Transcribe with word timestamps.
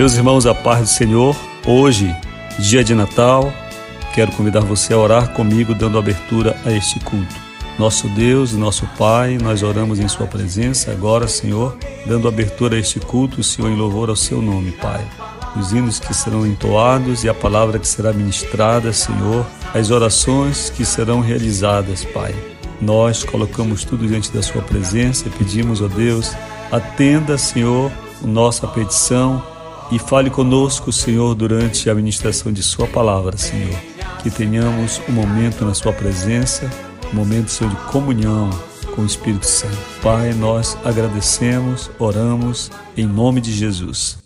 Meus 0.00 0.14
irmãos, 0.14 0.46
a 0.46 0.54
paz 0.54 0.80
do 0.80 0.88
Senhor, 0.88 1.36
hoje, 1.66 2.16
dia 2.58 2.82
de 2.82 2.94
Natal, 2.94 3.52
quero 4.14 4.32
convidar 4.32 4.60
você 4.60 4.94
a 4.94 4.96
orar 4.96 5.34
comigo, 5.34 5.74
dando 5.74 5.98
abertura 5.98 6.56
a 6.64 6.72
este 6.72 6.98
culto. 7.00 7.34
Nosso 7.78 8.08
Deus, 8.08 8.54
nosso 8.54 8.86
Pai, 8.96 9.36
nós 9.36 9.62
oramos 9.62 10.00
em 10.00 10.08
Sua 10.08 10.26
presença 10.26 10.90
agora, 10.90 11.28
Senhor, 11.28 11.76
dando 12.06 12.26
abertura 12.26 12.76
a 12.76 12.78
este 12.78 12.98
culto, 12.98 13.42
Senhor, 13.42 13.70
em 13.70 13.76
louvor 13.76 14.08
ao 14.08 14.16
Seu 14.16 14.40
nome, 14.40 14.72
Pai. 14.72 15.06
Os 15.54 15.70
hinos 15.70 16.00
que 16.00 16.14
serão 16.14 16.46
entoados 16.46 17.22
e 17.22 17.28
a 17.28 17.34
palavra 17.34 17.78
que 17.78 17.86
será 17.86 18.10
ministrada, 18.10 18.94
Senhor, 18.94 19.44
as 19.74 19.90
orações 19.90 20.70
que 20.70 20.82
serão 20.82 21.20
realizadas, 21.20 22.06
Pai. 22.06 22.34
Nós 22.80 23.22
colocamos 23.22 23.84
tudo 23.84 24.08
diante 24.08 24.32
da 24.32 24.40
Sua 24.40 24.62
presença 24.62 25.28
e 25.28 25.30
pedimos, 25.30 25.82
ó 25.82 25.88
Deus, 25.88 26.34
atenda, 26.72 27.36
Senhor, 27.36 27.92
nossa 28.22 28.66
petição 28.66 29.59
e 29.90 29.98
fale 29.98 30.30
conosco, 30.30 30.92
Senhor, 30.92 31.34
durante 31.34 31.90
a 31.90 31.94
ministração 31.94 32.52
de 32.52 32.62
Sua 32.62 32.86
palavra, 32.86 33.36
Senhor. 33.36 33.76
Que 34.22 34.30
tenhamos 34.30 35.00
um 35.08 35.12
momento 35.12 35.64
na 35.64 35.74
Sua 35.74 35.92
presença, 35.92 36.70
um 37.12 37.16
momento, 37.16 37.50
Senhor, 37.50 37.70
de 37.70 37.80
comunhão 37.90 38.50
com 38.94 39.02
o 39.02 39.06
Espírito 39.06 39.46
Santo. 39.46 39.76
Pai, 40.02 40.32
nós 40.32 40.76
agradecemos, 40.84 41.90
oramos 41.98 42.70
em 42.96 43.06
nome 43.06 43.40
de 43.40 43.52
Jesus. 43.52 44.19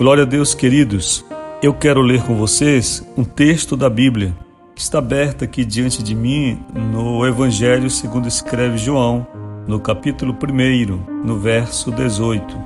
Glória 0.00 0.22
a 0.22 0.26
Deus, 0.26 0.54
queridos. 0.54 1.22
Eu 1.62 1.74
quero 1.74 2.00
ler 2.00 2.22
com 2.22 2.34
vocês 2.34 3.06
um 3.18 3.22
texto 3.22 3.76
da 3.76 3.90
Bíblia 3.90 4.34
que 4.74 4.80
está 4.80 4.96
aberto 4.96 5.44
aqui 5.44 5.62
diante 5.62 6.02
de 6.02 6.14
mim 6.14 6.58
no 6.90 7.26
Evangelho 7.26 7.90
segundo 7.90 8.26
escreve 8.26 8.78
João, 8.78 9.26
no 9.68 9.78
capítulo 9.78 10.34
1, 10.34 11.22
no 11.22 11.38
verso 11.38 11.92
18, 11.92 12.56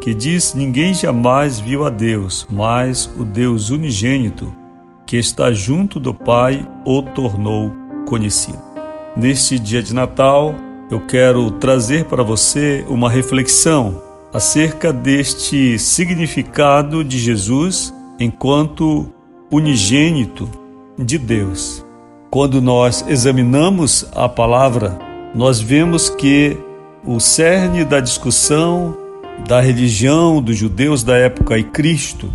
que 0.00 0.12
diz: 0.12 0.52
Ninguém 0.52 0.92
jamais 0.92 1.60
viu 1.60 1.86
a 1.86 1.90
Deus, 1.90 2.44
mas 2.50 3.08
o 3.16 3.24
Deus 3.24 3.70
unigênito, 3.70 4.52
que 5.06 5.16
está 5.16 5.52
junto 5.52 6.00
do 6.00 6.12
Pai, 6.12 6.68
o 6.84 7.02
tornou 7.02 7.72
conhecido. 8.04 8.58
Neste 9.16 9.60
dia 9.60 9.80
de 9.80 9.94
Natal, 9.94 10.52
eu 10.90 11.06
quero 11.06 11.52
trazer 11.52 12.06
para 12.06 12.24
você 12.24 12.84
uma 12.88 13.08
reflexão 13.08 14.02
acerca 14.34 14.92
deste 14.92 15.78
significado 15.78 17.04
de 17.04 17.20
Jesus 17.20 17.94
enquanto 18.18 19.06
unigênito 19.48 20.50
de 20.98 21.16
Deus. 21.16 21.86
Quando 22.32 22.60
nós 22.60 23.04
examinamos 23.06 24.04
a 24.12 24.28
palavra, 24.28 24.98
nós 25.32 25.60
vemos 25.60 26.10
que 26.10 26.56
o 27.06 27.20
cerne 27.20 27.84
da 27.84 28.00
discussão 28.00 28.96
da 29.46 29.60
religião 29.60 30.42
dos 30.42 30.56
judeus 30.56 31.04
da 31.04 31.16
época 31.16 31.56
e 31.56 31.62
Cristo 31.62 32.28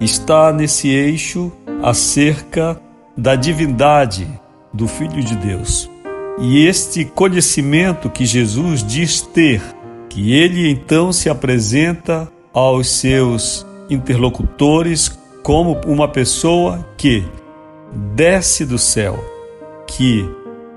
está 0.00 0.52
nesse 0.52 0.88
eixo 0.88 1.52
acerca 1.82 2.80
da 3.16 3.36
divindade 3.36 4.26
do 4.72 4.88
Filho 4.88 5.22
de 5.22 5.36
Deus. 5.36 5.88
E 6.40 6.66
este 6.66 7.04
conhecimento 7.04 8.10
que 8.10 8.24
Jesus 8.24 8.84
diz 8.84 9.20
ter, 9.20 9.60
que 10.08 10.32
ele 10.32 10.70
então 10.70 11.12
se 11.12 11.28
apresenta 11.28 12.30
aos 12.52 12.88
seus 12.88 13.66
interlocutores 13.90 15.18
como 15.42 15.80
uma 15.86 16.08
pessoa 16.08 16.86
que 16.96 17.24
desce 18.14 18.64
do 18.64 18.78
céu, 18.78 19.18
que 19.86 20.28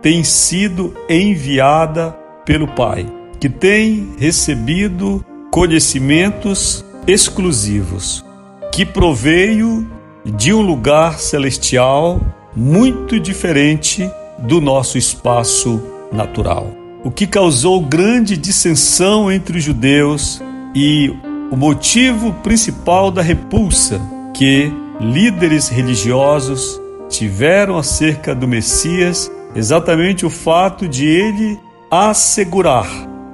tem 0.02 0.24
sido 0.24 0.94
enviada 1.10 2.12
pelo 2.46 2.68
Pai, 2.68 3.06
que 3.40 3.50
tem 3.50 4.14
recebido 4.18 5.24
conhecimentos 5.52 6.86
exclusivos, 7.08 8.24
que 8.72 8.86
proveio 8.86 9.88
de 10.24 10.54
um 10.54 10.62
lugar 10.62 11.20
celestial 11.20 12.22
muito 12.56 13.20
diferente 13.20 14.10
do 14.40 14.62
nosso 14.62 14.98
espaço 14.98 15.82
natural. 16.12 16.81
O 17.04 17.10
que 17.10 17.26
causou 17.26 17.82
grande 17.82 18.38
dissensão 18.38 19.32
entre 19.32 19.58
os 19.58 19.64
judeus 19.64 20.40
e 20.76 21.12
o 21.52 21.58
motivo 21.58 22.32
principal 22.44 23.10
da 23.10 23.24
repulsa 23.24 24.00
que 24.36 24.72
líderes 25.00 25.68
religiosos 25.68 26.80
tiveram 27.10 27.76
acerca 27.78 28.36
do 28.36 28.48
Messias 28.48 29.32
exatamente 29.56 30.28
o 30.28 30.30
fato 30.30 30.88
de 30.88 31.08
ele 31.08 31.60
assegurar, 31.90 32.88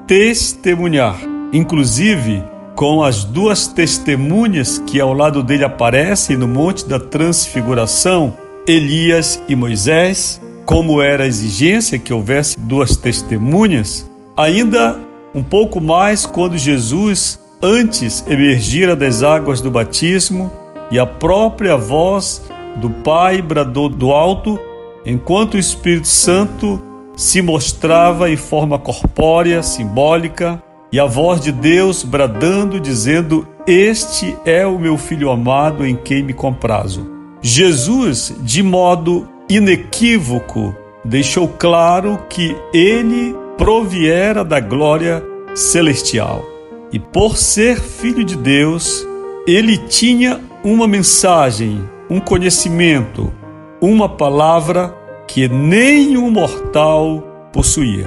testemunhar, 0.08 1.20
inclusive 1.52 2.42
com 2.74 3.04
as 3.04 3.26
duas 3.26 3.68
testemunhas 3.68 4.78
que 4.88 5.02
ao 5.02 5.12
lado 5.12 5.44
dele 5.44 5.66
aparecem 5.66 6.38
no 6.38 6.48
Monte 6.48 6.88
da 6.88 7.00
Transfiguração, 7.00 8.38
Elias 8.66 9.42
e 9.48 9.56
Moisés, 9.56 10.40
como 10.68 11.02
era 11.02 11.24
a 11.24 11.28
exigência 11.28 11.98
que 11.98 12.14
houvesse 12.14 12.60
duas 12.60 12.98
testemunhas, 12.98 14.06
ainda 14.36 15.00
um 15.34 15.42
pouco 15.42 15.80
mais 15.80 16.26
quando 16.26 16.58
Jesus 16.58 17.40
antes 17.62 18.22
emergira 18.28 18.94
das 18.94 19.24
águas 19.24 19.62
do 19.62 19.72
batismo 19.72 20.52
e 20.92 21.00
a 21.00 21.06
própria 21.06 21.78
voz 21.78 22.44
do 22.76 22.90
Pai 22.90 23.42
bradou 23.42 23.88
do 23.88 24.12
alto, 24.12 24.60
enquanto 25.06 25.54
o 25.54 25.58
Espírito 25.58 26.10
Santo 26.10 26.84
se 27.16 27.42
mostrava 27.42 28.30
em 28.30 28.36
forma 28.36 28.78
corpórea, 28.78 29.64
simbólica, 29.64 30.62
e 30.92 31.00
a 31.00 31.06
voz 31.06 31.40
de 31.40 31.54
Deus 31.54 32.04
bradando, 32.04 32.78
dizendo: 32.78 33.48
Este 33.66 34.38
é 34.46 34.68
o 34.68 34.78
meu 34.78 34.98
filho 34.98 35.32
amado 35.32 35.86
em 35.86 35.96
quem 35.96 36.24
me 36.24 36.34
comprazo. 36.34 37.10
Jesus, 37.42 38.36
de 38.42 38.62
modo 38.62 39.37
inequívoco, 39.50 40.76
deixou 41.04 41.48
claro 41.48 42.20
que 42.30 42.56
ele 42.74 43.36
proviera 43.58 44.44
da 44.44 44.60
glória 44.60 45.24
celestial. 45.56 46.46
E 46.92 47.00
por 47.00 47.38
ser 47.38 47.80
filho 47.80 48.24
de 48.24 48.36
Deus, 48.36 49.06
ele 49.48 49.78
tinha 49.78 50.40
uma 50.64 50.88
mensagem, 50.88 51.88
um 52.10 52.20
conhecimento, 52.20 53.34
uma 53.82 54.08
palavra 54.08 54.96
que 55.28 55.48
nenhum 55.48 56.30
mortal 56.30 57.50
possuía. 57.52 58.06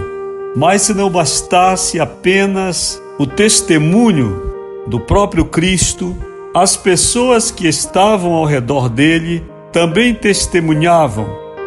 Mas 0.57 0.83
se 0.83 0.95
não 0.95 1.11
bastasse 1.11 2.01
apenas 2.01 3.01
o 3.19 3.27
testemunho 3.27 4.51
do 4.87 4.99
próprio 4.99 5.45
Cristo, 5.45 6.17
as 6.55 6.77
pessoas 6.77 7.51
que 7.51 7.69
estavam 7.69 8.33
ao 8.33 8.45
redor 8.45 8.89
dele 8.89 9.45
também 9.73 10.15
testemunhavam 10.15 11.27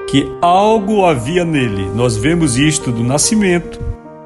que 0.10 0.28
algo 0.42 1.06
havia 1.06 1.46
nele. 1.46 1.90
Nós 1.96 2.18
vemos 2.18 2.58
isto 2.58 2.92
do 2.92 3.04
nascimento, 3.04 3.80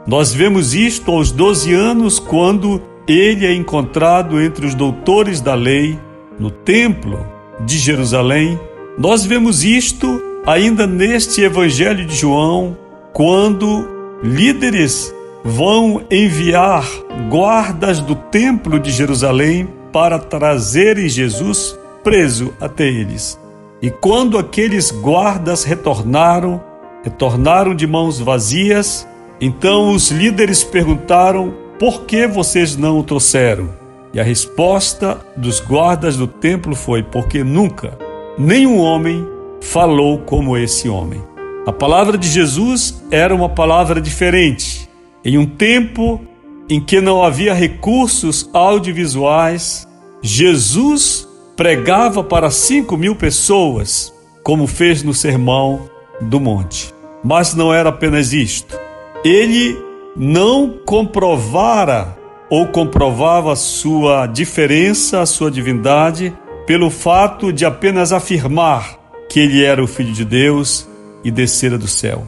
nós 0.06 0.34
vemos 0.34 0.74
isto 0.74 1.12
aos 1.12 1.32
12 1.32 1.74
anos, 1.74 2.20
quando 2.20 2.82
ele 3.08 3.46
é 3.46 3.54
encontrado 3.54 4.42
entre 4.42 4.66
os 4.66 4.74
doutores 4.74 5.42
da 5.42 5.54
lei 5.54 5.98
no 6.40 6.50
templo 6.50 7.26
de 7.66 7.78
Jerusalém. 7.78 8.60
Nós 8.98 9.26
vemos 9.26 9.64
isto 9.64 10.22
ainda 10.46 10.88
neste 10.88 11.42
Evangelho 11.42 12.06
de 12.06 12.16
João, 12.16 12.78
quando 13.14 13.88
líderes 14.24 15.14
vão 15.44 16.02
enviar 16.12 16.86
guardas 17.30 18.00
do 18.00 18.16
templo 18.16 18.80
de 18.80 18.92
Jerusalém 18.92 19.68
para 19.92 20.20
trazerem 20.20 21.08
Jesus 21.08 21.78
preso 22.04 22.54
até 22.60 22.88
eles. 22.88 23.40
E 23.82 23.90
quando 23.90 24.38
aqueles 24.38 24.92
guardas 24.92 25.64
retornaram, 25.64 26.62
retornaram 27.04 27.76
de 27.76 27.86
mãos 27.86 28.20
vazias, 28.20 29.08
então 29.40 29.92
os 29.94 30.10
líderes 30.10 30.64
perguntaram 30.64 31.54
por 31.80 32.06
que 32.06 32.26
vocês 32.26 32.76
não 32.76 33.00
o 33.00 33.04
trouxeram? 33.04 33.70
E 34.14 34.20
a 34.20 34.24
resposta 34.24 35.20
dos 35.36 35.60
guardas 35.60 36.18
do 36.18 36.26
templo 36.26 36.76
foi: 36.76 37.04
Porque 37.04 37.44
nunca 37.44 37.98
nenhum 38.38 38.80
homem 38.80 39.28
falou 39.62 40.20
como 40.20 40.58
esse 40.58 40.90
homem. 40.90 41.22
A 41.66 41.72
palavra 41.72 42.18
de 42.18 42.28
Jesus 42.28 43.04
era 43.12 43.36
uma 43.36 43.50
palavra 43.50 44.00
diferente. 44.00 44.90
Em 45.24 45.38
um 45.38 45.46
tempo 45.46 46.22
em 46.70 46.80
que 46.80 47.02
não 47.02 47.24
havia 47.24 47.54
recursos 47.54 48.50
audiovisuais, 48.54 49.88
Jesus 50.22 51.27
pregava 51.58 52.24
para 52.24 52.52
cinco 52.52 52.96
mil 52.96 53.16
pessoas, 53.16 54.14
como 54.44 54.68
fez 54.68 55.02
no 55.02 55.14
Sermão 55.14 55.90
do 56.22 56.40
Monte. 56.40 56.94
Mas 57.24 57.56
não 57.56 57.74
era 57.74 57.90
apenas 57.90 58.32
isto. 58.32 58.80
Ele 59.26 59.76
não 60.16 60.70
comprovara 60.86 62.16
ou 62.48 62.68
comprovava 62.68 63.56
sua 63.56 64.28
diferença, 64.28 65.26
sua 65.26 65.50
divindade, 65.50 66.32
pelo 66.68 66.92
fato 66.92 67.52
de 67.52 67.66
apenas 67.66 68.14
afirmar 68.14 68.98
que 69.28 69.40
ele 69.40 69.64
era 69.64 69.84
o 69.84 69.88
Filho 69.88 70.14
de 70.14 70.24
Deus 70.24 70.88
e 71.24 71.32
descera 71.32 71.78
do 71.78 71.88
céu. 71.88 72.28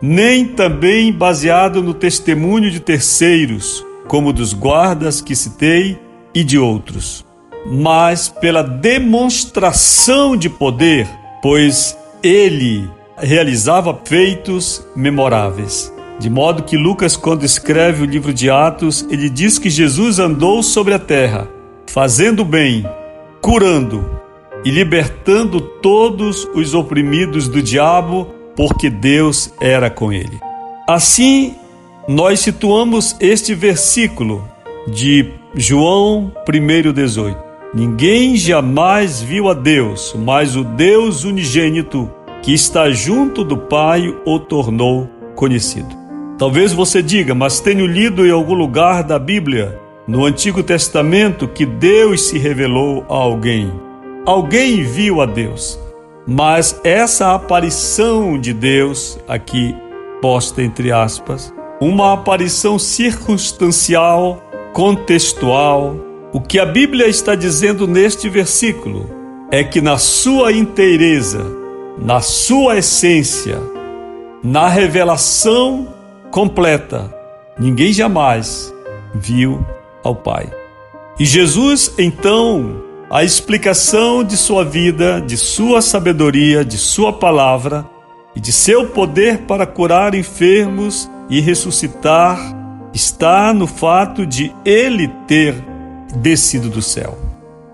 Nem 0.00 0.46
também 0.46 1.12
baseado 1.12 1.82
no 1.82 1.92
testemunho 1.92 2.70
de 2.70 2.78
terceiros, 2.78 3.84
como 4.06 4.32
dos 4.32 4.54
guardas 4.54 5.20
que 5.20 5.34
citei 5.34 5.98
e 6.32 6.42
de 6.44 6.56
outros, 6.56 7.24
mas 7.66 8.28
pela 8.28 8.62
demonstração 8.62 10.36
de 10.36 10.48
poder, 10.48 11.08
pois 11.42 11.96
ele 12.22 12.88
realizava 13.16 13.98
feitos 14.04 14.86
memoráveis. 14.96 15.92
De 16.18 16.28
modo 16.28 16.62
que 16.62 16.76
Lucas, 16.76 17.16
quando 17.16 17.44
escreve 17.44 18.02
o 18.02 18.06
livro 18.06 18.32
de 18.32 18.50
Atos, 18.50 19.06
ele 19.10 19.30
diz 19.30 19.58
que 19.58 19.70
Jesus 19.70 20.18
andou 20.18 20.62
sobre 20.62 20.92
a 20.92 20.98
terra, 20.98 21.48
fazendo 21.86 22.44
bem, 22.44 22.84
curando 23.40 24.20
e 24.64 24.70
libertando 24.70 25.60
todos 25.60 26.46
os 26.54 26.74
oprimidos 26.74 27.48
do 27.48 27.62
diabo, 27.62 28.34
porque 28.54 28.90
Deus 28.90 29.50
era 29.60 29.88
com 29.88 30.12
ele. 30.12 30.38
Assim, 30.86 31.54
nós 32.06 32.40
situamos 32.40 33.16
este 33.18 33.54
versículo 33.54 34.46
de 34.86 35.32
João 35.54 36.32
1,18. 36.46 37.49
Ninguém 37.72 38.36
jamais 38.36 39.22
viu 39.22 39.48
a 39.48 39.54
Deus, 39.54 40.14
mas 40.18 40.56
o 40.56 40.64
Deus 40.64 41.22
unigênito 41.22 42.10
que 42.42 42.52
está 42.52 42.90
junto 42.90 43.44
do 43.44 43.56
Pai 43.56 44.12
o 44.24 44.40
tornou 44.40 45.08
conhecido. 45.36 45.88
Talvez 46.36 46.72
você 46.72 47.00
diga, 47.00 47.32
mas 47.32 47.60
tenho 47.60 47.86
lido 47.86 48.26
em 48.26 48.30
algum 48.30 48.54
lugar 48.54 49.04
da 49.04 49.18
Bíblia 49.18 49.78
no 50.04 50.24
Antigo 50.24 50.64
Testamento 50.64 51.46
que 51.46 51.64
Deus 51.64 52.22
se 52.22 52.38
revelou 52.38 53.04
a 53.08 53.14
alguém. 53.14 53.70
Alguém 54.26 54.82
viu 54.82 55.20
a 55.20 55.26
Deus. 55.26 55.78
Mas 56.26 56.80
essa 56.82 57.34
aparição 57.34 58.36
de 58.36 58.52
Deus, 58.52 59.16
aqui 59.28 59.76
posta 60.20 60.60
entre 60.60 60.90
aspas, 60.90 61.54
uma 61.80 62.14
aparição 62.14 62.80
circunstancial, 62.80 64.42
contextual. 64.72 66.09
O 66.32 66.40
que 66.40 66.60
a 66.60 66.64
Bíblia 66.64 67.08
está 67.08 67.34
dizendo 67.34 67.88
neste 67.88 68.28
versículo 68.28 69.10
é 69.50 69.64
que 69.64 69.80
na 69.80 69.98
sua 69.98 70.52
inteireza, 70.52 71.44
na 71.98 72.20
sua 72.20 72.78
essência, 72.78 73.58
na 74.40 74.68
revelação 74.68 75.88
completa, 76.30 77.12
ninguém 77.58 77.92
jamais 77.92 78.72
viu 79.12 79.66
ao 80.04 80.14
Pai. 80.14 80.48
E 81.18 81.24
Jesus, 81.24 81.92
então, 81.98 82.80
a 83.10 83.24
explicação 83.24 84.22
de 84.22 84.36
sua 84.36 84.64
vida, 84.64 85.20
de 85.20 85.36
sua 85.36 85.82
sabedoria, 85.82 86.64
de 86.64 86.78
sua 86.78 87.12
palavra 87.12 87.84
e 88.36 88.40
de 88.40 88.52
seu 88.52 88.86
poder 88.86 89.38
para 89.48 89.66
curar 89.66 90.14
enfermos 90.14 91.10
e 91.28 91.40
ressuscitar 91.40 92.38
está 92.94 93.52
no 93.52 93.66
fato 93.66 94.24
de 94.24 94.54
ele 94.64 95.08
ter 95.26 95.69
descido 96.16 96.68
do 96.68 96.82
céu. 96.82 97.18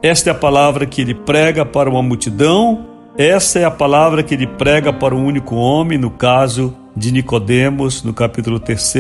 Esta 0.03 0.31
é 0.31 0.33
a 0.33 0.35
palavra 0.35 0.87
que 0.87 1.01
ele 1.01 1.15
prega 1.15 1.65
para 1.65 1.91
uma 1.91 2.03
multidão, 2.03 2.87
essa 3.19 3.59
é 3.59 3.65
a 3.65 3.71
palavra 3.71 4.23
que 4.23 4.35
ele 4.35 4.47
prega 4.47 4.93
para 4.93 5.15
um 5.15 5.25
único 5.25 5.55
homem, 5.55 5.97
no 5.97 6.11
caso 6.11 6.77
de 6.95 7.11
Nicodemos, 7.11 8.03
no 8.03 8.13
capítulo 8.13 8.61
3 8.61 8.95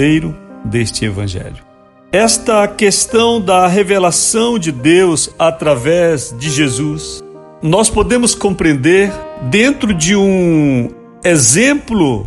deste 0.65 1.05
evangelho. 1.05 1.65
Esta 2.11 2.67
questão 2.67 3.41
da 3.41 3.67
revelação 3.67 4.59
de 4.59 4.73
Deus 4.73 5.29
através 5.39 6.35
de 6.39 6.49
Jesus, 6.49 7.23
nós 7.61 7.91
podemos 7.91 8.35
compreender 8.35 9.13
dentro 9.51 9.93
de 9.93 10.17
um 10.17 10.89
exemplo 11.23 12.27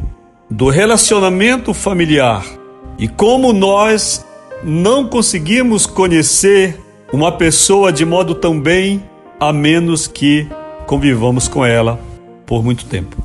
do 0.50 0.70
relacionamento 0.70 1.74
familiar 1.74 2.46
e 3.00 3.08
como 3.08 3.52
nós 3.54 4.26
não 4.64 5.08
conseguimos 5.08 5.86
conhecer 5.86 6.80
uma 7.12 7.32
pessoa 7.32 7.92
de 7.92 8.06
modo 8.06 8.36
tão 8.36 8.60
bem 8.60 9.04
a 9.40 9.52
menos 9.52 10.08
que 10.08 10.48
convivamos 10.86 11.48
com 11.48 11.66
ela 11.66 12.00
por 12.46 12.64
muito 12.64 12.86
tempo. 12.86 13.18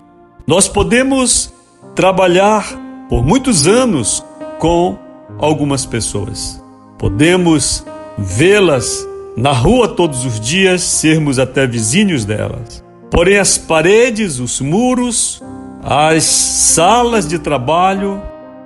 Nós 0.46 0.68
podemos 0.68 1.52
trabalhar 1.94 2.66
por 3.08 3.24
muitos 3.24 3.66
anos 3.66 4.24
com 4.58 4.96
algumas 5.38 5.84
pessoas. 5.84 6.62
Podemos 6.98 7.84
vê-las 8.16 9.06
na 9.36 9.52
rua 9.52 9.88
todos 9.88 10.24
os 10.24 10.40
dias, 10.40 10.82
sermos 10.82 11.38
até 11.38 11.66
vizinhos 11.66 12.24
delas. 12.24 12.84
Porém, 13.10 13.38
as 13.38 13.58
paredes, 13.58 14.38
os 14.38 14.60
muros, 14.60 15.42
as 15.82 16.24
salas 16.24 17.28
de 17.28 17.38
trabalho 17.38 18.20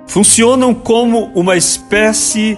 funcionam 0.07 0.73
como 0.73 1.31
uma 1.35 1.55
espécie 1.55 2.57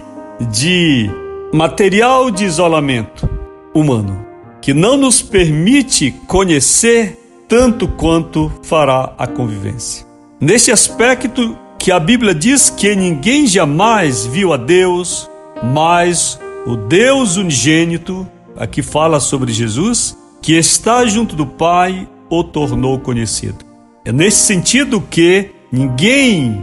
de 0.52 1.10
material 1.54 2.32
de 2.32 2.46
isolamento 2.46 3.30
humano 3.74 4.26
que 4.62 4.74
não 4.74 4.96
nos 4.96 5.22
permite 5.22 6.12
conhecer 6.28 7.18
tanto 7.48 7.88
quanto 7.88 8.52
fará 8.64 9.14
a 9.18 9.28
convivência. 9.28 10.06
Nesse 10.40 10.72
aspecto, 10.72 11.58
que 11.78 11.92
a 11.92 12.00
Bíblia 12.00 12.34
diz 12.34 12.70
que 12.70 12.96
ninguém 12.96 13.48
jamais 13.48 14.26
viu 14.26 14.54
a 14.54 14.58
Deus, 14.58 15.30
mas 15.64 16.40
o 16.66 16.76
Deus 16.76 17.38
unigênito, 17.38 18.26
aqui 18.56 18.84
fala 18.84 19.20
sobre 19.20 19.52
Jesus, 19.52 20.16
que 20.42 20.54
está 20.54 21.06
junto 21.08 21.36
do 21.36 21.46
Pai, 21.46 22.08
o 22.30 22.44
tornou 22.44 23.00
conhecido. 23.00 23.66
É 24.06 24.12
nesse 24.12 24.46
sentido 24.46 25.02
que 25.02 25.50
ninguém, 25.72 26.62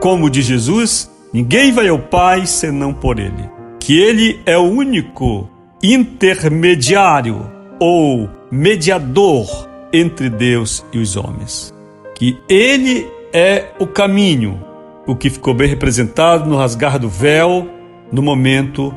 como 0.00 0.30
de 0.30 0.42
Jesus, 0.42 1.10
ninguém 1.32 1.72
vai 1.72 1.88
ao 1.88 1.98
Pai 1.98 2.46
senão 2.46 2.94
por 2.94 3.18
Ele. 3.18 3.51
Que 3.82 4.00
Ele 4.00 4.40
é 4.46 4.56
o 4.56 4.62
único 4.62 5.50
intermediário 5.82 7.50
ou 7.80 8.30
mediador 8.48 9.68
entre 9.92 10.30
Deus 10.30 10.86
e 10.92 10.98
os 10.98 11.16
homens. 11.16 11.74
Que 12.14 12.38
Ele 12.48 13.08
é 13.32 13.72
o 13.80 13.86
caminho, 13.88 14.62
o 15.04 15.16
que 15.16 15.28
ficou 15.28 15.52
bem 15.52 15.66
representado 15.66 16.48
no 16.48 16.56
rasgar 16.56 16.96
do 16.96 17.08
véu 17.08 17.68
no 18.12 18.22
momento 18.22 18.94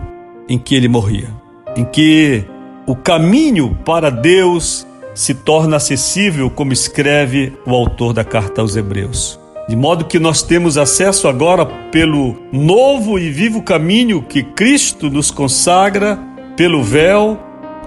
em 0.47 0.59
que 0.59 0.75
ele 0.75 0.87
morria, 0.87 1.29
em 1.75 1.83
que 1.83 2.45
o 2.85 2.95
caminho 2.95 3.75
para 3.83 4.11
Deus 4.11 4.85
se 5.15 5.33
torna 5.33 5.77
acessível, 5.77 6.47
como 6.47 6.73
escreve 6.73 7.57
o 7.65 7.73
autor 7.73 8.13
da 8.13 8.23
carta 8.23 8.61
aos 8.61 8.75
Hebreus. 8.75 9.39
De 9.67 9.75
modo 9.75 10.05
que 10.05 10.19
nós 10.19 10.43
temos 10.43 10.77
acesso 10.77 11.27
agora 11.27 11.65
pelo 11.91 12.37
novo 12.51 13.17
e 13.17 13.31
vivo 13.31 13.63
caminho 13.63 14.21
que 14.21 14.43
Cristo 14.43 15.09
nos 15.09 15.31
consagra 15.31 16.19
pelo 16.55 16.83
véu, 16.83 17.39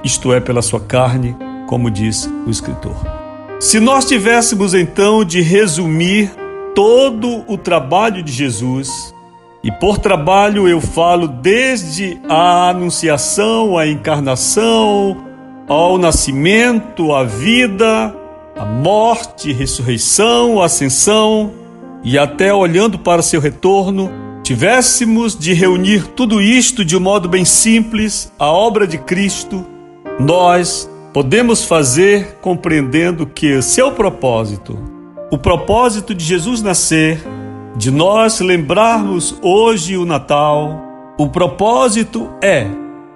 isto 0.02 0.32
é, 0.32 0.40
pela 0.40 0.60
sua 0.60 0.80
carne, 0.80 1.36
como 1.68 1.88
diz 1.90 2.28
o 2.46 2.50
escritor. 2.50 2.96
Se 3.60 3.78
nós 3.78 4.04
tivéssemos 4.04 4.74
então 4.74 5.24
de 5.24 5.40
resumir 5.40 6.32
todo 6.74 7.44
o 7.46 7.56
trabalho 7.56 8.22
de 8.22 8.32
Jesus, 8.32 9.14
e 9.62 9.70
por 9.70 9.98
trabalho 9.98 10.68
eu 10.68 10.80
falo 10.80 11.28
desde 11.28 12.20
a 12.28 12.70
anunciação, 12.70 13.76
a 13.76 13.86
encarnação, 13.86 15.16
ao 15.68 15.98
nascimento, 15.98 17.12
a 17.12 17.24
vida, 17.24 18.14
a 18.56 18.64
morte, 18.64 19.52
ressurreição, 19.52 20.62
ascensão, 20.62 21.52
e 22.02 22.18
até 22.18 22.52
olhando 22.52 22.98
para 22.98 23.22
seu 23.22 23.40
retorno, 23.40 24.10
tivéssemos 24.42 25.36
de 25.36 25.52
reunir 25.52 26.06
tudo 26.08 26.40
isto 26.40 26.84
de 26.84 26.96
um 26.96 27.00
modo 27.00 27.28
bem 27.28 27.44
simples, 27.44 28.32
a 28.38 28.46
obra 28.46 28.86
de 28.86 28.98
Cristo, 28.98 29.66
nós 30.18 30.88
podemos 31.12 31.64
fazer 31.64 32.38
compreendendo 32.40 33.26
que 33.26 33.60
seu 33.60 33.92
propósito, 33.92 34.78
o 35.30 35.36
propósito 35.36 36.14
de 36.14 36.24
Jesus 36.24 36.62
nascer, 36.62 37.20
de 37.76 37.90
nós 37.90 38.40
lembrarmos 38.40 39.38
hoje 39.42 39.96
o 39.96 40.04
Natal, 40.04 40.80
o 41.18 41.28
propósito 41.28 42.30
é 42.42 42.66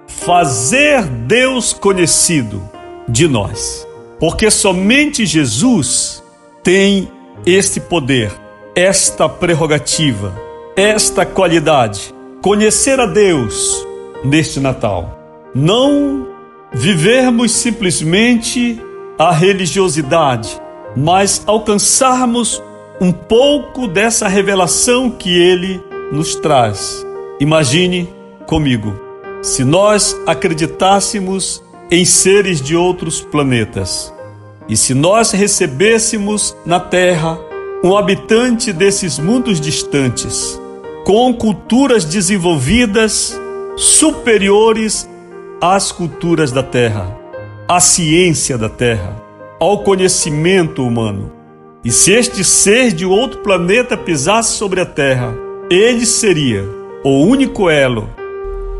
fazer 0.07 1.03
Deus 1.03 1.73
conhecido 1.73 2.61
de 3.07 3.27
nós. 3.27 3.87
Porque 4.19 4.49
somente 4.51 5.25
Jesus 5.25 6.23
tem 6.61 7.09
este 7.45 7.79
poder, 7.79 8.31
esta 8.75 9.29
prerrogativa, 9.29 10.33
esta 10.75 11.25
qualidade, 11.25 12.13
conhecer 12.41 12.99
a 12.99 13.05
Deus 13.05 13.85
neste 14.23 14.59
Natal. 14.59 15.19
Não 15.53 16.27
vivermos 16.73 17.51
simplesmente 17.51 18.81
a 19.17 19.31
religiosidade, 19.31 20.59
mas 20.95 21.43
alcançarmos 21.45 22.61
um 22.99 23.11
pouco 23.11 23.87
dessa 23.87 24.27
revelação 24.27 25.11
que 25.11 25.29
ele 25.29 25.79
nos 26.11 26.35
traz. 26.35 27.05
Imagine 27.39 28.09
comigo, 28.47 28.99
se 29.43 29.63
nós 29.63 30.19
acreditássemos 30.25 31.63
em 31.91 32.05
seres 32.05 32.59
de 32.59 32.75
outros 32.75 33.21
planetas 33.21 34.11
e 34.67 34.75
se 34.75 34.95
nós 34.95 35.31
recebêssemos 35.31 36.55
na 36.65 36.79
Terra 36.79 37.37
um 37.83 37.97
habitante 37.97 38.71
desses 38.71 39.19
mundos 39.19 39.59
distantes, 39.59 40.57
com 41.03 41.33
culturas 41.33 42.05
desenvolvidas 42.05 43.37
superiores 43.75 45.09
às 45.59 45.91
culturas 45.91 46.49
da 46.49 46.63
terra, 46.63 47.13
à 47.67 47.81
ciência 47.81 48.57
da 48.57 48.69
terra, 48.69 49.21
ao 49.59 49.83
conhecimento 49.83 50.81
humano. 50.87 51.29
E 51.83 51.91
se 51.91 52.13
este 52.13 52.41
ser 52.45 52.93
de 52.93 53.05
outro 53.05 53.39
planeta 53.39 53.97
pisasse 53.97 54.53
sobre 54.53 54.79
a 54.79 54.85
terra, 54.85 55.35
ele 55.69 56.05
seria 56.05 56.63
o 57.03 57.25
único 57.25 57.69
elo 57.69 58.09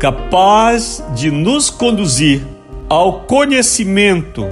capaz 0.00 1.04
de 1.14 1.30
nos 1.30 1.68
conduzir 1.68 2.42
ao 2.88 3.20
conhecimento 3.24 4.46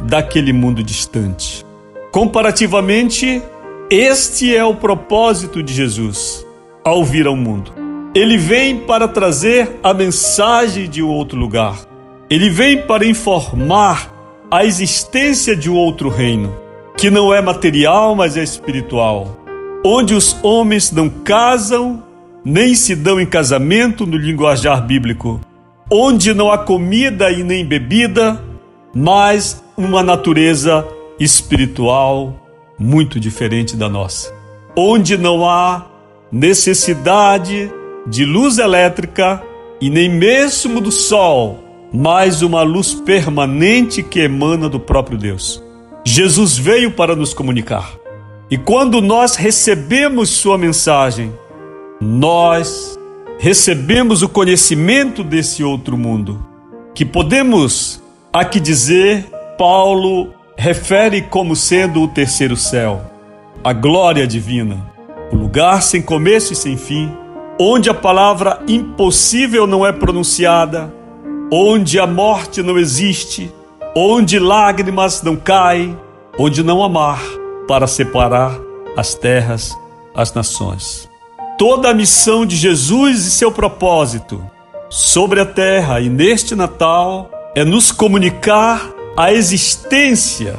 daquele 0.00 0.52
mundo 0.52 0.80
distante. 0.80 1.66
Comparativamente, 2.12 3.42
este 3.90 4.54
é 4.54 4.64
o 4.64 4.74
propósito 4.74 5.62
de 5.62 5.72
Jesus 5.72 6.46
ao 6.84 7.04
vir 7.04 7.26
ao 7.26 7.36
mundo 7.36 7.86
ele 8.16 8.38
vem 8.38 8.78
para 8.78 9.06
trazer 9.06 9.78
a 9.82 9.92
mensagem 9.92 10.88
de 10.88 11.02
outro 11.02 11.38
lugar. 11.38 11.78
Ele 12.30 12.48
vem 12.48 12.80
para 12.80 13.04
informar 13.04 14.10
a 14.50 14.64
existência 14.64 15.54
de 15.54 15.68
outro 15.68 16.08
reino, 16.08 16.56
que 16.96 17.10
não 17.10 17.34
é 17.34 17.42
material, 17.42 18.14
mas 18.14 18.34
é 18.38 18.42
espiritual, 18.42 19.36
onde 19.84 20.14
os 20.14 20.34
homens 20.42 20.90
não 20.90 21.10
casam, 21.10 22.02
nem 22.42 22.74
se 22.74 22.96
dão 22.96 23.20
em 23.20 23.26
casamento 23.26 24.06
no 24.06 24.16
linguajar 24.16 24.86
bíblico, 24.86 25.38
onde 25.90 26.32
não 26.32 26.50
há 26.50 26.56
comida 26.56 27.30
e 27.30 27.42
nem 27.42 27.66
bebida, 27.66 28.42
mas 28.94 29.62
uma 29.76 30.02
natureza 30.02 30.88
espiritual 31.20 32.45
muito 32.78 33.18
diferente 33.18 33.76
da 33.76 33.88
nossa, 33.88 34.32
onde 34.76 35.16
não 35.16 35.48
há 35.48 35.86
necessidade 36.30 37.70
de 38.06 38.24
luz 38.24 38.58
elétrica 38.58 39.42
e 39.80 39.90
nem 39.90 40.08
mesmo 40.08 40.80
do 40.80 40.90
sol, 40.90 41.64
mas 41.92 42.42
uma 42.42 42.62
luz 42.62 42.94
permanente 42.94 44.02
que 44.02 44.20
emana 44.20 44.68
do 44.68 44.78
próprio 44.78 45.18
Deus. 45.18 45.62
Jesus 46.04 46.56
veio 46.56 46.92
para 46.92 47.16
nos 47.16 47.34
comunicar. 47.34 47.92
E 48.50 48.56
quando 48.56 49.00
nós 49.00 49.34
recebemos 49.34 50.30
Sua 50.30 50.56
mensagem, 50.56 51.32
nós 52.00 52.96
recebemos 53.38 54.22
o 54.22 54.28
conhecimento 54.28 55.24
desse 55.24 55.64
outro 55.64 55.96
mundo, 55.96 56.44
que 56.94 57.04
podemos 57.04 58.02
aqui 58.32 58.60
dizer, 58.60 59.24
Paulo 59.58 60.35
refere 60.56 61.20
como 61.22 61.54
sendo 61.54 62.02
o 62.02 62.08
terceiro 62.08 62.56
céu, 62.56 63.02
a 63.62 63.72
glória 63.72 64.26
divina, 64.26 64.90
o 65.30 65.36
lugar 65.36 65.82
sem 65.82 66.00
começo 66.00 66.52
e 66.52 66.56
sem 66.56 66.76
fim, 66.76 67.12
onde 67.60 67.90
a 67.90 67.94
palavra 67.94 68.62
impossível 68.66 69.66
não 69.66 69.84
é 69.84 69.92
pronunciada, 69.92 70.92
onde 71.52 71.98
a 71.98 72.06
morte 72.06 72.62
não 72.62 72.78
existe, 72.78 73.52
onde 73.94 74.38
lágrimas 74.38 75.22
não 75.22 75.36
caem, 75.36 75.96
onde 76.38 76.62
não 76.62 76.82
há 76.82 76.88
mar 76.88 77.22
para 77.68 77.86
separar 77.86 78.58
as 78.96 79.14
terras, 79.14 79.76
as 80.14 80.32
nações. 80.32 81.08
Toda 81.58 81.90
a 81.90 81.94
missão 81.94 82.46
de 82.46 82.56
Jesus 82.56 83.26
e 83.26 83.30
seu 83.30 83.52
propósito 83.52 84.42
sobre 84.88 85.40
a 85.40 85.46
terra 85.46 86.00
e 86.00 86.08
neste 86.08 86.54
Natal 86.54 87.30
é 87.54 87.64
nos 87.64 87.90
comunicar 87.90 88.95
a 89.16 89.32
existência 89.32 90.58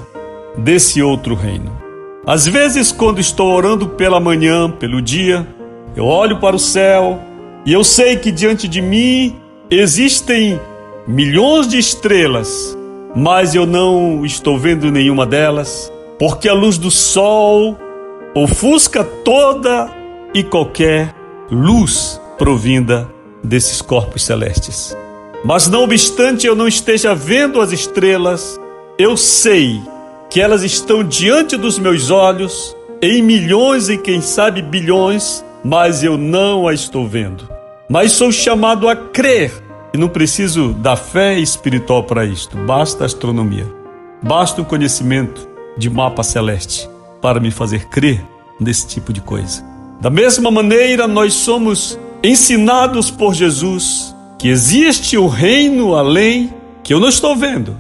desse 0.58 1.02
outro 1.02 1.36
reino. 1.36 1.72
Às 2.26 2.48
vezes, 2.48 2.92
quando 2.92 3.22
estou 3.22 3.52
orando 3.52 3.88
pela 3.90 4.20
manhã, 4.20 4.70
pelo 4.70 5.00
dia, 5.00 5.48
eu 5.96 6.06
olho 6.06 6.40
para 6.40 6.56
o 6.56 6.60
céu 6.60 7.20
e 7.66 7.72
eu 7.72 7.84
sei 7.84 8.18
que 8.18 8.32
diante 8.32 8.68
de 8.68 8.82
mim 8.82 9.36
existem 9.70 10.60
milhões 11.08 11.68
de 11.68 11.78
estrelas, 11.78 12.76
mas 13.16 13.54
eu 13.54 13.66
não 13.66 14.26
estou 14.26 14.58
vendo 14.58 14.92
nenhuma 14.92 15.26
delas, 15.26 15.92
porque 16.18 16.50
a 16.50 16.54
luz 16.54 16.80
do 16.80 16.90
sol 16.90 17.78
ofusca 18.34 19.04
toda 19.04 19.90
e 20.34 20.44
qualquer 20.44 21.14
luz 21.52 22.20
provinda 22.38 23.08
desses 23.44 23.82
corpos 23.82 24.24
celestes. 24.24 24.98
Mas 25.44 25.68
não 25.68 25.84
obstante 25.84 26.48
eu 26.48 26.56
não 26.56 26.68
esteja 26.68 27.14
vendo 27.14 27.62
as 27.62 27.72
estrelas, 27.72 28.60
eu 28.98 29.16
sei 29.16 29.82
que 30.30 30.42
elas 30.42 30.64
estão 30.64 31.04
diante 31.04 31.56
dos 31.56 31.78
meus 31.78 32.10
olhos, 32.10 32.76
em 33.02 33.22
milhões 33.22 33.90
e 33.90 33.98
quem 33.98 34.20
sabe 34.22 34.62
bilhões, 34.62 35.46
mas 35.64 36.04
eu 36.04 36.18
não 36.18 36.68
a 36.68 36.74
estou 36.74 37.08
vendo. 37.08 37.48
Mas 37.90 38.12
sou 38.14 38.32
chamado 38.32 38.90
a 38.90 38.96
crer, 38.96 39.52
e 39.94 39.98
não 39.98 40.10
preciso 40.10 40.74
da 40.74 40.96
fé 40.96 41.40
espiritual 41.40 42.04
para 42.04 42.26
isto, 42.26 42.58
basta 42.58 43.04
a 43.04 43.06
astronomia, 43.06 43.68
basta 44.22 44.62
o 44.62 44.66
conhecimento 44.66 45.48
de 45.78 45.90
mapa 45.90 46.24
celeste 46.24 46.90
para 47.22 47.40
me 47.40 47.52
fazer 47.52 47.86
crer 47.88 48.26
nesse 48.60 48.88
tipo 48.88 49.14
de 49.14 49.22
coisa. 49.22 49.64
Da 50.02 50.10
mesma 50.10 50.52
maneira, 50.52 51.08
nós 51.08 51.34
somos 51.34 51.98
ensinados 52.24 53.10
por 53.10 53.34
Jesus 53.34 54.16
que 54.38 54.48
existe 54.50 55.18
um 55.18 55.28
reino 55.28 55.96
além 55.96 56.54
que 56.84 56.94
eu 56.94 57.00
não 57.00 57.10
estou 57.10 57.36
vendo, 57.36 57.76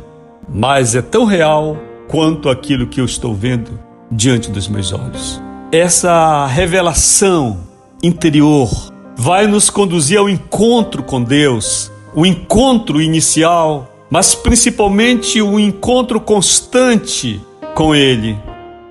mas 0.49 0.95
é 0.95 1.01
tão 1.01 1.25
real 1.25 1.77
quanto 2.07 2.49
aquilo 2.49 2.87
que 2.87 2.99
eu 2.99 3.05
estou 3.05 3.33
vendo 3.33 3.79
diante 4.11 4.49
dos 4.49 4.67
meus 4.67 4.91
olhos. 4.91 5.41
Essa 5.71 6.45
revelação 6.47 7.59
interior 8.01 8.69
vai 9.15 9.47
nos 9.47 9.69
conduzir 9.69 10.17
ao 10.17 10.29
encontro 10.29 11.03
com 11.03 11.21
Deus, 11.21 11.91
o 12.15 12.25
encontro 12.25 13.01
inicial, 13.01 13.91
mas 14.09 14.33
principalmente 14.33 15.41
o 15.41 15.59
encontro 15.59 16.19
constante 16.19 17.41
com 17.75 17.93
Ele. 17.93 18.37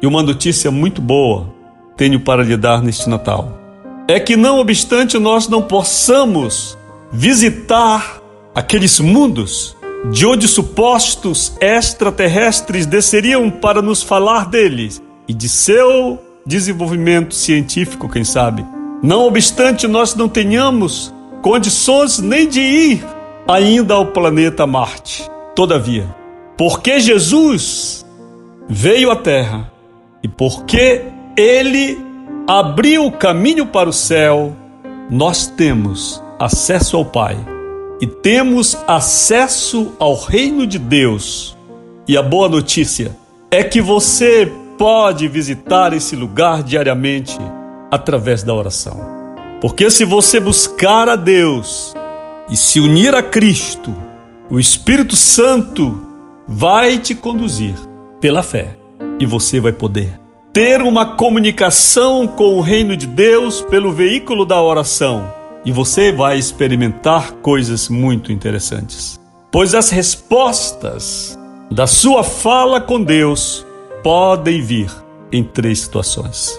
E 0.00 0.06
uma 0.06 0.22
notícia 0.22 0.70
muito 0.70 1.00
boa 1.00 1.54
tenho 1.96 2.20
para 2.20 2.42
lhe 2.42 2.56
dar 2.56 2.82
neste 2.82 3.08
Natal. 3.08 3.58
É 4.06 4.20
que, 4.20 4.36
não 4.36 4.58
obstante 4.58 5.18
nós 5.18 5.48
não 5.48 5.62
possamos 5.62 6.76
visitar 7.12 8.20
aqueles 8.54 9.00
mundos 9.00 9.76
de 10.10 10.26
onde 10.26 10.46
supostos 10.46 11.56
extraterrestres 11.60 12.86
desceriam 12.86 13.50
para 13.50 13.82
nos 13.82 14.02
falar 14.02 14.48
deles 14.48 15.02
e 15.26 15.34
de 15.34 15.48
seu 15.48 16.20
desenvolvimento 16.44 17.34
científico, 17.34 18.08
quem 18.08 18.24
sabe. 18.24 18.64
Não 19.02 19.26
obstante 19.26 19.86
nós 19.86 20.14
não 20.14 20.28
tenhamos 20.28 21.12
condições 21.42 22.18
nem 22.18 22.48
de 22.48 22.60
ir 22.60 23.04
ainda 23.46 23.94
ao 23.94 24.06
planeta 24.06 24.66
Marte. 24.66 25.28
Todavia, 25.54 26.06
porque 26.56 27.00
Jesus 27.00 28.04
veio 28.68 29.10
à 29.10 29.16
Terra 29.16 29.70
e 30.22 30.28
porque 30.28 31.02
ele 31.36 31.98
abriu 32.46 33.06
o 33.06 33.12
caminho 33.12 33.66
para 33.66 33.88
o 33.88 33.92
céu, 33.92 34.54
nós 35.10 35.46
temos 35.46 36.22
acesso 36.38 36.96
ao 36.96 37.04
Pai 37.04 37.36
e 38.00 38.06
temos 38.06 38.76
acesso 38.86 39.92
ao 39.98 40.14
reino 40.14 40.66
de 40.66 40.78
Deus. 40.78 41.56
E 42.06 42.16
a 42.16 42.22
boa 42.22 42.48
notícia 42.48 43.16
é 43.50 43.64
que 43.64 43.80
você 43.80 44.50
pode 44.78 45.26
visitar 45.28 45.92
esse 45.92 46.14
lugar 46.14 46.62
diariamente 46.62 47.38
através 47.90 48.42
da 48.42 48.54
oração. 48.54 49.00
Porque 49.60 49.90
se 49.90 50.04
você 50.04 50.38
buscar 50.38 51.08
a 51.08 51.16
Deus 51.16 51.94
e 52.50 52.56
se 52.56 52.78
unir 52.78 53.14
a 53.14 53.22
Cristo, 53.22 53.94
o 54.50 54.60
Espírito 54.60 55.16
Santo 55.16 56.00
vai 56.46 56.98
te 56.98 57.14
conduzir 57.14 57.74
pela 58.20 58.42
fé 58.42 58.76
e 59.18 59.24
você 59.24 59.58
vai 59.58 59.72
poder 59.72 60.20
ter 60.52 60.80
uma 60.82 61.16
comunicação 61.16 62.26
com 62.26 62.56
o 62.56 62.60
reino 62.60 62.96
de 62.96 63.06
Deus 63.06 63.62
pelo 63.62 63.92
veículo 63.92 64.44
da 64.44 64.60
oração 64.60 65.35
e 65.66 65.72
você 65.72 66.12
vai 66.12 66.38
experimentar 66.38 67.32
coisas 67.42 67.88
muito 67.88 68.30
interessantes. 68.30 69.20
Pois 69.50 69.74
as 69.74 69.90
respostas 69.90 71.36
da 71.68 71.88
sua 71.88 72.22
fala 72.22 72.80
com 72.80 73.02
Deus 73.02 73.66
podem 74.00 74.62
vir 74.62 74.88
em 75.32 75.42
três 75.42 75.80
situações. 75.80 76.56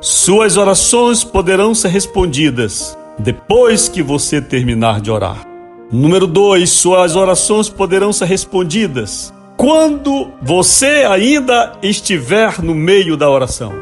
Suas 0.00 0.56
orações 0.56 1.24
poderão 1.24 1.74
ser 1.74 1.88
respondidas 1.88 2.96
depois 3.18 3.88
que 3.88 4.02
você 4.02 4.40
terminar 4.40 5.00
de 5.00 5.10
orar. 5.10 5.44
Número 5.90 6.26
dois, 6.26 6.70
suas 6.70 7.16
orações 7.16 7.68
poderão 7.68 8.12
ser 8.12 8.26
respondidas 8.26 9.34
quando 9.56 10.30
você 10.40 11.04
ainda 11.08 11.72
estiver 11.82 12.62
no 12.62 12.74
meio 12.74 13.16
da 13.16 13.28
oração. 13.28 13.72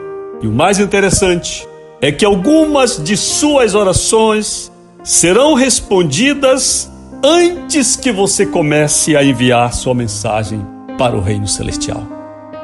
E 0.42 0.46
o 0.46 0.52
mais 0.52 0.78
interessante 0.78 1.66
é 2.03 2.11
que 2.11 2.25
algumas 2.25 3.01
de 3.01 3.17
suas 3.17 3.77
orações 3.77 4.73
serão 5.05 5.55
respondidas 5.55 6.91
antes 7.23 7.95
que 7.95 8.11
você 8.11 8.45
comece 8.45 9.17
a 9.17 9.23
enviar 9.23 9.73
sua 9.73 9.95
mensagem 9.95 10.67
para 10.99 11.17
o 11.17 11.21
reino 11.21 11.47
celestial. 11.47 12.03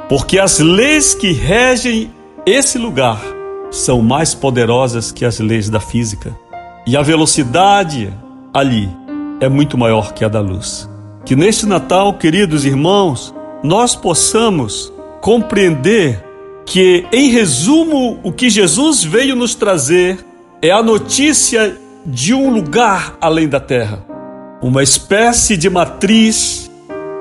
Porque 0.09 0.41
as 0.41 0.59
leis 0.59 1.15
que 1.15 1.31
regem 1.31 2.11
esse 2.45 2.79
lugar 2.79 3.21
são 3.71 4.03
mais 4.03 4.35
poderosas 4.35 5.13
que 5.13 5.25
as 5.25 5.39
leis 5.39 5.71
da 5.71 5.79
física. 5.79 6.37
E 6.85 6.97
a 6.97 7.03
velocidade 7.03 8.13
ali 8.53 8.89
é 9.41 9.49
muito 9.49 9.79
maior 9.79 10.15
que 10.15 10.25
a 10.25 10.29
da 10.29 10.41
luz. 10.41 10.89
Que 11.25 11.37
neste 11.37 11.65
Natal, 11.65 12.15
queridos 12.15 12.65
irmãos, 12.65 13.33
nós 13.63 13.95
possamos 13.95 14.93
compreender 15.21 16.25
que, 16.69 17.07
em 17.11 17.31
resumo, 17.31 18.21
o 18.23 18.31
que 18.31 18.51
Jesus 18.51 19.03
veio 19.03 19.35
nos 19.35 19.55
trazer 19.55 20.23
é 20.61 20.71
a 20.71 20.83
notícia 20.83 21.75
de 22.05 22.35
um 22.35 22.51
lugar 22.51 23.17
além 23.21 23.49
da 23.49 23.59
terra, 23.59 24.05
uma 24.61 24.83
espécie 24.83 25.57
de 25.57 25.71
matriz 25.71 26.71